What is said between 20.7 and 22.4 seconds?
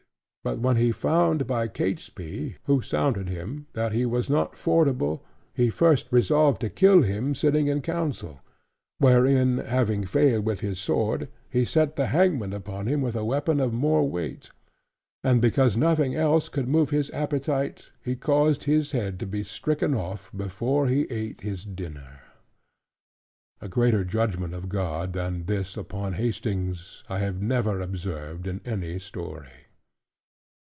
he ate his dinner.